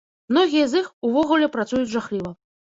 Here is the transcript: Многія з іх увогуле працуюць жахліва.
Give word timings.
Многія 0.33 0.69
з 0.71 0.79
іх 0.83 0.87
увогуле 1.09 1.51
працуюць 1.57 1.91
жахліва. 1.93 2.35